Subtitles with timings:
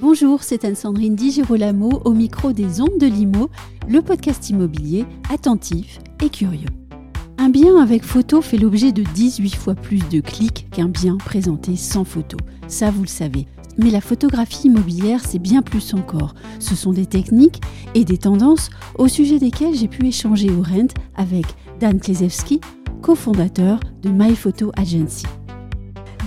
[0.00, 3.50] Bonjour, c'est Anne-Sandrine Di Girolamo au micro des Ondes de Limo,
[3.86, 6.66] le podcast immobilier attentif et curieux.
[7.38, 11.76] Un bien avec photo fait l'objet de 18 fois plus de clics qu'un bien présenté
[11.76, 12.36] sans photo.
[12.66, 13.46] Ça, vous le savez.
[13.78, 16.34] Mais la photographie immobilière, c'est bien plus encore.
[16.58, 17.60] Ce sont des techniques
[17.94, 21.46] et des tendances au sujet desquelles j'ai pu échanger au Rent avec
[21.80, 22.60] Dan Klezewski,
[23.02, 25.26] cofondateur de My Photo Agency.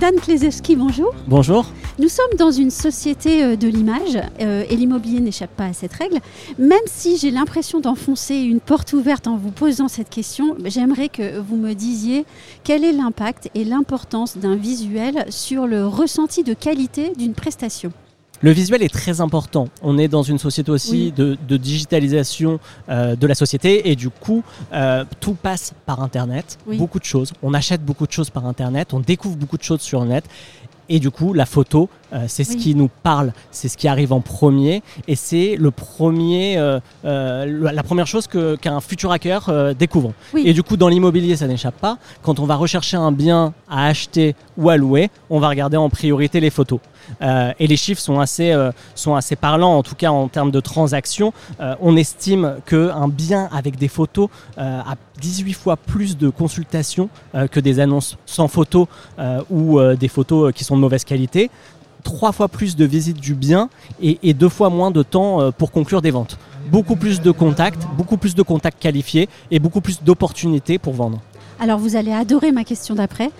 [0.00, 1.14] Dan Klezewski, bonjour.
[1.28, 1.66] Bonjour.
[1.98, 5.92] Nous sommes dans une société euh, de l'image euh, et l'immobilier n'échappe pas à cette
[5.92, 6.20] règle.
[6.58, 11.38] Même si j'ai l'impression d'enfoncer une porte ouverte en vous posant cette question, j'aimerais que
[11.38, 12.24] vous me disiez
[12.64, 17.92] quel est l'impact et l'importance d'un visuel sur le ressenti de qualité d'une prestation.
[18.42, 19.68] Le visuel est très important.
[19.82, 24.42] On est dans une société aussi de, digitalisation euh, de la société et du coup,
[25.20, 26.58] tout passe par Internet.
[26.66, 27.32] Beaucoup de choses.
[27.42, 28.94] On achète beaucoup de choses par Internet.
[28.94, 30.24] On découvre beaucoup de choses sur Net.
[30.88, 34.12] Et du coup, la photo, euh, c'est ce qui nous parle, c'est ce qui arrive
[34.12, 40.12] en premier, et c'est le premier, euh, euh, la première chose qu'un futur hacker découvre.
[40.36, 41.98] Et du coup, dans l'immobilier, ça n'échappe pas.
[42.22, 45.88] Quand on va rechercher un bien à acheter ou à louer, on va regarder en
[45.88, 46.80] priorité les photos.
[47.20, 48.54] et les chiffres sont assez,
[48.94, 51.32] sont assez parlants, en tout cas en termes de transactions.
[51.80, 57.08] on estime qu'un bien avec des photos a 18 fois plus de consultations
[57.50, 58.86] que des annonces sans photos
[59.50, 61.50] ou des photos qui sont de mauvaise qualité
[62.02, 63.68] trois fois plus de visites du bien
[64.02, 66.38] et, deux fois moins de temps euh, pour conclure des ventes.
[66.70, 71.20] Beaucoup plus de contacts, beaucoup plus de contacts qualifiés et beaucoup plus d'opportunités pour vendre.
[71.58, 73.30] Alors vous allez adorer ma question d'après.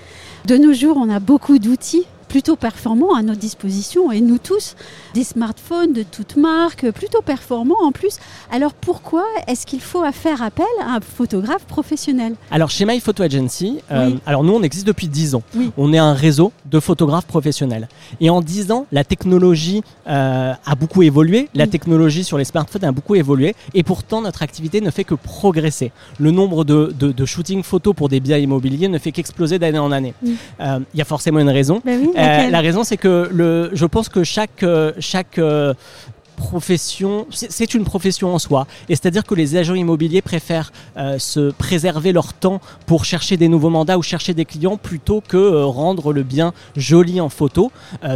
[0.47, 4.77] De nos jours, on a beaucoup d'outils plutôt performants à notre disposition, et nous tous,
[5.15, 8.19] des smartphones de toutes marques, plutôt performants en plus.
[8.53, 12.37] Alors pourquoi est-ce qu'il faut faire appel à un photographe professionnel?
[12.53, 15.43] Alors chez My Photo Agency, euh, alors nous on existe depuis 10 ans.
[15.77, 17.89] On est un réseau de photographes professionnels.
[18.21, 22.85] Et en 10 ans, la technologie euh, a beaucoup évolué, la technologie sur les smartphones
[22.85, 25.91] a beaucoup évolué, et pourtant notre activité ne fait que progresser.
[26.21, 29.91] Le nombre de, de, shootings photos pour des biens immobiliers ne fait qu'exploser d'année en
[29.91, 30.15] année.
[30.61, 31.83] Euh, il y a forcément une raison.
[31.85, 35.75] Ben euh, la raison, c'est que le, je pense que chaque, euh, chaque euh,
[36.37, 38.67] profession, c'est une profession en soi.
[38.89, 40.73] Et c'est-à-dire que les agents immobiliers préfèrent
[41.19, 45.63] se préserver leur temps pour chercher des nouveaux mandats ou chercher des clients plutôt que
[45.65, 47.71] rendre le bien joli en photo.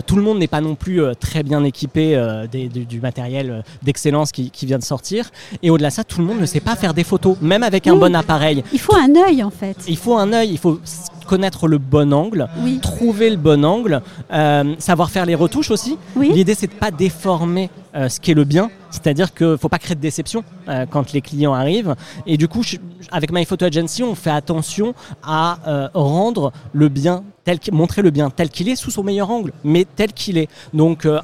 [0.06, 2.18] tout le monde n'est pas non plus très bien équipé
[2.50, 5.30] du, matériel d'excellence qui, vient de sortir.
[5.62, 7.86] Et au-delà de ça, tout le monde ne sait pas faire des photos, même avec
[7.86, 8.64] un bon appareil.
[8.72, 9.76] Il faut un œil en fait.
[9.86, 10.80] Il faut un œil, il faut
[11.24, 12.48] connaître le bon angle,
[12.82, 14.02] trouver le bon angle,
[14.32, 15.98] euh, savoir faire les retouches aussi.
[16.16, 19.68] L'idée, c'est de pas déformer euh, ce qui est le bien, c'est-à-dire qu'il ne faut
[19.68, 21.94] pas créer de déception euh, quand les clients arrivent.
[22.26, 22.62] Et du coup,
[23.10, 28.30] avec My Photo Agency, on fait attention à rendre le bien tel montrer le bien
[28.30, 30.48] tel qu'il est sous son meilleur angle, mais tel qu'il est.
[30.72, 31.20] Donc euh,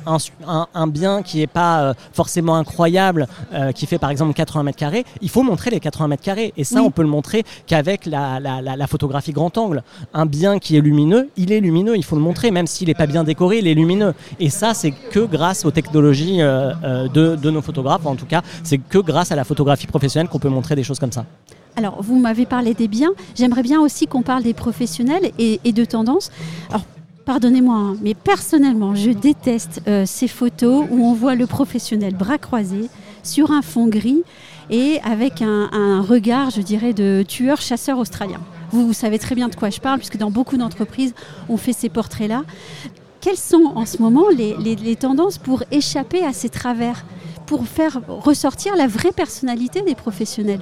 [0.47, 3.27] un, bien qui n'est pas forcément incroyable,
[3.75, 6.53] qui fait par exemple 80 mètres carrés, il faut montrer les 80 mètres carrés.
[6.57, 9.83] Et ça, on peut le montrer qu'avec la, la, photographie grand angle.
[10.15, 12.95] Un bien qui est lumineux, il est lumineux, il faut le montrer, même s'il n'est
[12.95, 14.15] pas bien décoré, il est lumineux.
[14.39, 18.79] Et ça, c'est que grâce aux technologies de, de nos photographes, en tout cas, c'est
[18.79, 21.25] que grâce à la photographie professionnelle qu'on peut montrer des choses comme ça.
[21.77, 25.85] Alors, vous m'avez parlé des biens, j'aimerais bien aussi qu'on parle des professionnels et, de
[25.85, 26.31] tendances.
[26.69, 26.85] Alors,
[27.25, 32.39] pardonnez-moi, hein, mais personnellement, je déteste euh, ces photos où on voit le professionnel bras
[32.39, 32.89] croisés
[33.23, 34.23] sur un fond gris
[34.71, 38.41] et avec un, regard, je dirais, de tueur-chasseur australien.
[38.71, 41.13] Vous, vous, savez très bien de quoi je parle, puisque dans beaucoup d'entreprises,
[41.49, 42.45] on fait ces portraits-là.
[43.21, 47.05] Quelles sont en ce moment les tendances pour échapper à ces travers
[47.47, 50.61] pour faire ressortir la vraie personnalité des professionnels?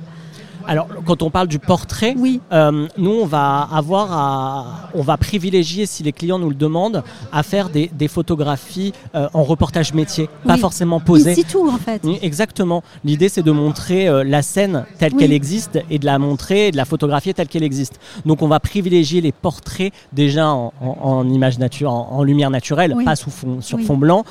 [0.69, 2.43] Alors, quand on parle du portrait, oui.
[2.53, 7.03] Euh, nous, on va avoir à, on va privilégier, si les clients nous le demandent,
[7.33, 11.35] à faire des, photographies euh, en reportage métier, pas forcément posées.
[11.35, 12.03] C'est tout, en fait.
[12.23, 12.83] exactement.
[13.05, 16.71] L'idée, c'est de montrer euh, la scène telle qu'elle existe et de la montrer, et
[16.71, 17.99] de la photographier telle qu'elle existe.
[18.27, 23.31] Donc, on va privilégier les portraits déjà en, image nature, en, lumière naturelle, pas sous
[23.31, 24.25] fond, sur fond blanc,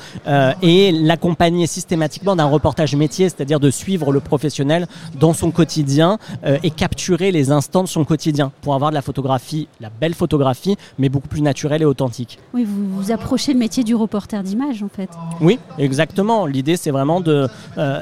[0.62, 4.86] et l'accompagner systématiquement d'un reportage métier, c'est-à-dire de suivre le professionnel
[5.18, 6.18] dans son quotidien
[6.62, 10.76] et capturer les instants de son quotidien pour avoir de la photographie, la belle photographie,
[10.98, 12.38] mais beaucoup plus naturelle et authentique.
[12.54, 15.10] Oui, vous, vous approchez le métier du reporter d'image en fait.
[15.40, 16.46] Oui, exactement.
[16.46, 17.48] L'idée, c'est vraiment de...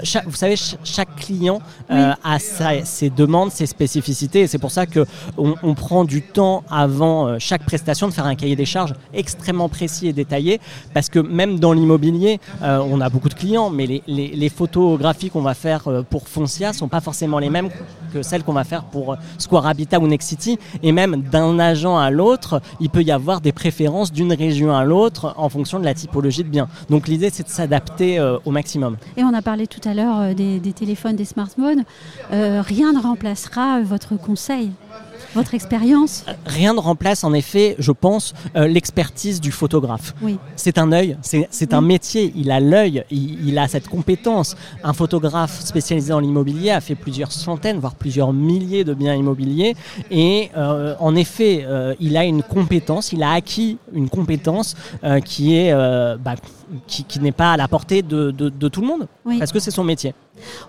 [0.03, 2.39] Chaque, vous savez, chaque client a
[2.85, 5.07] ses demandes, ses spécificités, et c'est pour ça qu'on
[5.37, 10.09] on prend du temps avant chaque prestation de faire un cahier des charges extrêmement précis
[10.09, 10.61] et détaillé,
[10.95, 15.43] parce que même dans l'immobilier, on a beaucoup de clients, mais les, les, photographies qu'on
[15.43, 17.69] va faire pour Foncia sont pas forcément les mêmes
[18.17, 20.59] que celles qu'on va faire pour Square Habitat ou Next City.
[20.83, 24.85] Et même d'un agent à l'autre, il peut y avoir des préférences d'une région à
[24.85, 26.69] l'autre en fonction de la typologie de bien.
[26.91, 28.97] Donc l'idée, c'est de s'adapter euh, au maximum.
[29.17, 31.85] Et on a parlé tout à l'heure euh, des, téléphones, des smartphones.
[32.33, 34.71] Euh, rien ne remplacera votre conseil
[35.37, 40.15] votre expérience Rien ne remplace en effet, je pense, euh, l'expertise du photographe.
[40.23, 40.39] Oui.
[40.57, 44.57] C'est un œil, c'est un métier, il a l'œil, il, a cette compétence.
[44.83, 49.77] Un photographe spécialisé dans l'immobilier a fait plusieurs centaines, voire plusieurs milliers de biens immobiliers.
[50.11, 54.75] Et euh, en effet, euh, il a une compétence, il a acquis une compétence
[55.25, 55.73] qui est...
[56.19, 56.35] Bah,
[56.87, 58.31] qui, n'est pas à la portée de,
[58.69, 59.07] tout le monde,
[59.39, 60.15] parce que c'est son métier.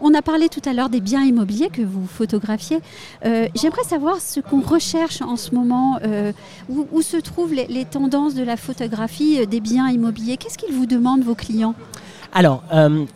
[0.02, 2.80] On a parlé tout à l'heure des biens immobiliers que vous photographiez.
[3.26, 6.32] Euh, j'aimerais savoir ce qu'on recherche en ce moment, euh,
[6.70, 10.38] où, se trouvent les, tendances de la photographie euh, des biens immobiliers.
[10.38, 11.76] Qu'est-ce qu'ils vous demandent, vos clients?
[12.34, 12.62] Alors,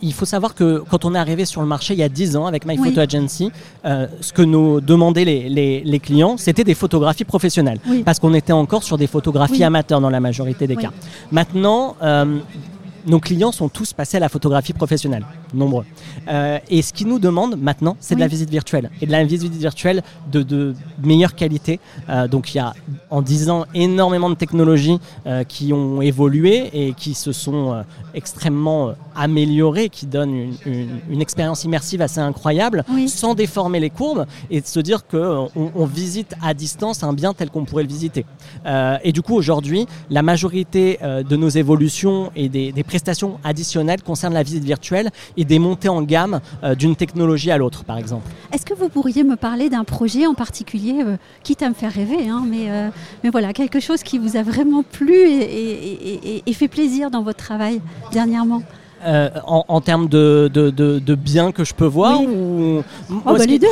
[0.01, 2.37] il faut savoir que quand on est arrivé sur le marché il y a 10
[2.37, 3.51] ans avec My Photo Agency,
[3.83, 7.79] ce que nous demandaient les, clients, c'était des photographies professionnelles.
[8.05, 10.91] Parce qu'on était encore sur des photographies amateurs dans la majorité des cas.
[11.29, 11.97] Maintenant,
[13.05, 15.85] nos clients sont tous passés à la photographie professionnelle, nombreux.
[16.27, 18.89] Euh, et ce qu'ils nous demandent maintenant, c'est de la visite virtuelle.
[19.01, 21.79] Et de la visite virtuelle de, meilleure qualité.
[22.09, 22.73] Euh, donc il y a
[23.09, 27.83] en 10 ans énormément de technologies euh, qui ont évolué et qui se sont
[28.13, 34.65] extrêmement améliorées, qui donnent une, expérience immersive assez incroyable, sans déformer les courbes et de
[34.65, 38.25] se dire qu'on on visite à distance un bien tel qu'on pourrait le visiter.
[39.03, 44.33] et du coup, aujourd'hui, la majorité de nos évolutions et des, des prestations additionnelles concernent
[44.33, 48.29] la visite virtuelle et des montées en gamme euh, d'une technologie à l'autre, par exemple.
[48.51, 51.93] Est-ce que vous pourriez me parler d'un projet en particulier, euh, quitte à me faire
[51.93, 52.89] rêver, hein, euh,
[53.23, 57.81] mais voilà, quelque chose qui vous a vraiment plu et fait plaisir dans votre travail
[58.11, 58.61] dernièrement?
[59.05, 62.83] Euh, en, termes de, de, biens que je peux voir ou...
[63.09, 63.67] Oh, bah, les deux.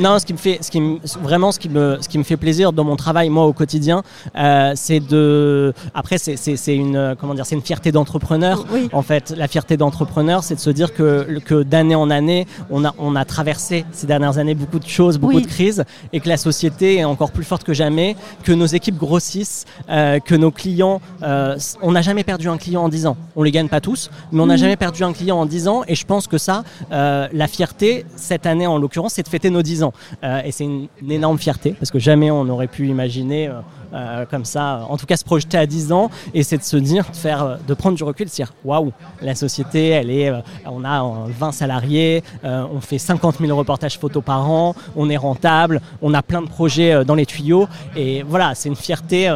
[0.00, 0.80] non, ce qui me fait, ce qui
[1.20, 4.02] vraiment ce qui me, ce qui me fait plaisir dans mon travail moi au quotidien,
[4.36, 5.72] euh, c'est de.
[5.94, 8.64] Après, c'est une, comment dire, c'est une fierté d'entrepreneur.
[8.92, 12.84] En fait, la fierté d'entrepreneur, c'est de se dire que, que d'année en année, on
[12.84, 16.28] a, on a traversé ces dernières années beaucoup de choses, beaucoup de crises, et que
[16.28, 20.50] la société est encore plus forte que jamais, que nos équipes grossissent, euh, que nos
[20.50, 23.16] clients, on n'a jamais perdu un client en 10 ans.
[23.36, 24.60] On les gagne pas tous, mais on n'a mhm.
[24.60, 28.04] jamais perdu un client en 10 ans et je pense que ça, euh, la fierté,
[28.16, 29.92] cette année en l'occurrence, c'est de fêter nos 10 ans.
[30.24, 33.50] Euh, et c'est une, énorme fierté parce que jamais on n'aurait pu imaginer
[33.94, 36.76] euh, comme ça, en tout cas se projeter à 10 ans, et c'est de se
[36.76, 38.92] dire, de, faire, de prendre du recul, de se dire waouh,
[39.22, 43.98] la société, elle est, euh, on a 20 salariés, euh, on fait 50 000 reportages
[43.98, 48.22] photos par an, on est rentable, on a plein de projets dans les tuyaux, et
[48.22, 49.32] voilà, c'est une fierté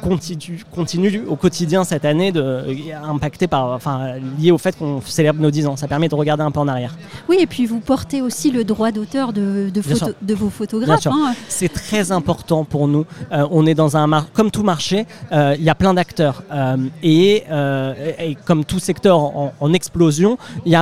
[0.00, 2.64] continue, continue au quotidien cette année, de,
[3.04, 5.76] impactée par, enfin, liée au fait qu'on célèbre nos 10 ans.
[5.76, 6.94] Ça permet de regarder un peu en arrière.
[7.28, 9.82] Oui, et puis vous portez aussi le droit d'auteur de, de,
[10.22, 11.06] de, vos photographes.
[11.06, 11.34] Hein.
[11.48, 13.04] C'est très important pour nous.
[13.30, 17.94] on est dans un comme tout marché, euh, il y a plein d'acteurs euh, euh,
[18.18, 20.36] et, comme tout secteur en, explosion,
[20.66, 20.76] il y,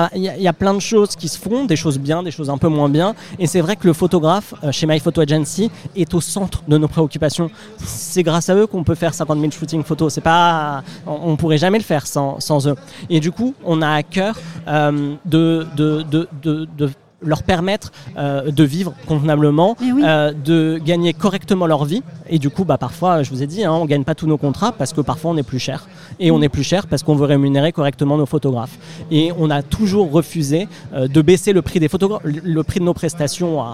[0.48, 2.88] a, plein de choses qui se font, des choses bien, des choses un peu moins
[2.88, 3.14] bien.
[3.38, 6.88] Et c'est vrai que le photographe chez My Photo Agency est au centre de nos
[6.88, 7.50] préoccupations.
[7.78, 10.14] C'est grâce à eux qu'on peut faire 50 000 shootings photos.
[10.14, 12.76] C'est pas, on, ne pourrait jamais le faire sans, eux.
[13.10, 14.36] Et du coup, on a à cœur
[14.66, 21.84] de, de, de, de leur permettre euh, de vivre convenablement, euh, de gagner correctement leur
[21.84, 22.02] vie.
[22.28, 24.26] Et du coup, bah, parfois, je vous ai dit, hein, on ne gagne pas tous
[24.26, 25.88] nos contrats parce que parfois on est plus cher.
[26.20, 28.78] Et on est plus cher parce qu'on veut rémunérer correctement nos photographes.
[29.10, 31.88] Et on a toujours refusé euh, de baisser le prix des
[32.22, 33.64] le prix de nos prestations,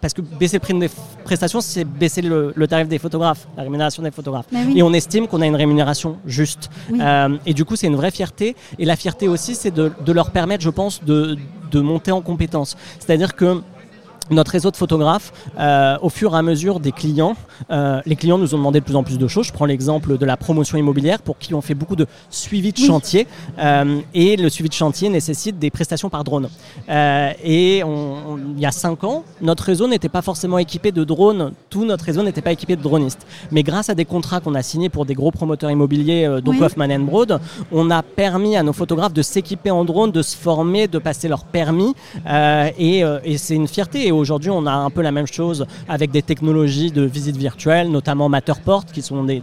[0.00, 0.90] parce que baisser le prix des
[1.24, 4.46] prestations, c'est baisser le, tarif des photographes, la rémunération des photographes.
[4.74, 6.70] Et on estime qu'on a une rémunération juste.
[7.46, 8.54] et du coup, c'est une vraie fierté.
[8.78, 11.36] Et la fierté aussi, c'est de, de leur permettre, je pense, de
[11.70, 12.76] de monter en compétence.
[12.98, 13.62] C'est-à-dire que
[14.30, 17.36] notre réseau de photographes, euh, au fur et à mesure des clients,
[17.70, 19.46] euh, les clients nous ont demandé de plus en plus de choses.
[19.46, 22.78] Je prends l'exemple de la promotion immobilière pour qui on fait beaucoup de suivi de
[22.78, 23.26] chantier.
[23.58, 26.48] Euh, et le suivi de chantier nécessite des prestations par drone.
[26.88, 31.52] et il y a cinq ans, notre réseau n'était pas forcément équipé de drones.
[31.70, 33.26] Tout notre réseau n'était pas équipé de dronistes.
[33.50, 36.62] Mais grâce à des contrats qu'on a signés pour des gros promoteurs immobiliers, dont oui.
[36.62, 37.40] Hoffman Broad,
[37.72, 41.28] on a permis à nos photographes de s'équiper en drone, de se former, de passer
[41.28, 41.94] leur permis.
[42.26, 44.06] et, et c'est une fierté.
[44.06, 47.90] Et aujourd'hui, on a un peu la même chose avec des technologies de visite virtuelle,
[47.90, 49.42] notamment Matterport, qui sont des,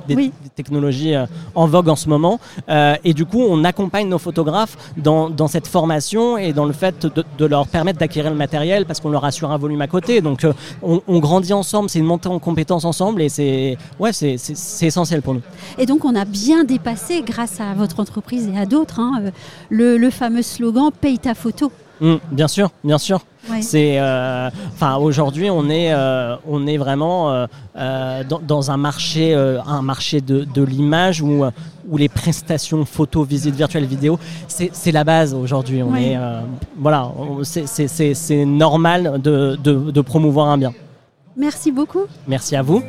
[0.55, 2.39] technologies euh, en vogue en ce moment.
[2.69, 6.73] Euh, et du coup, on accompagne nos photographes dans, dans cette formation et dans le
[6.73, 10.21] fait de, leur permettre d'acquérir le matériel parce qu'on leur assure un volume à côté.
[10.21, 14.13] Donc, euh, on, on, grandit ensemble, c'est une montée en compétences ensemble et c'est ouais,
[14.13, 14.37] c'est
[14.85, 15.41] essentiel pour nous.
[15.77, 19.31] Et donc, on a bien dépassé, grâce à votre entreprise et à d'autres, hein,
[19.69, 21.71] le, le fameux slogan Paye ta photo.
[22.01, 23.21] Mmh, bien sûr, bien sûr.
[23.61, 29.81] C'est, euh, enfin, aujourd'hui, on est, euh, on est vraiment euh, dans, un marché, un
[29.81, 31.43] marché de, de l'image où,
[31.87, 35.83] où les prestations photos, visites virtuelles, vidéo, c'est la base aujourd'hui.
[35.83, 36.17] On est,
[36.77, 37.11] voilà,
[37.43, 40.73] c'est normal de, de, de promouvoir un bien.
[41.37, 42.03] Merci beaucoup.
[42.27, 42.81] Merci à vous.